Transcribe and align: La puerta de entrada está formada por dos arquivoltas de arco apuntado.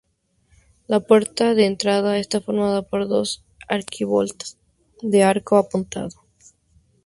La 0.87 0.99
puerta 0.99 1.53
de 1.53 1.67
entrada 1.67 2.17
está 2.17 2.41
formada 2.41 2.81
por 2.81 3.07
dos 3.07 3.43
arquivoltas 3.67 4.57
de 5.03 5.21
arco 5.23 5.57
apuntado. 5.57 6.23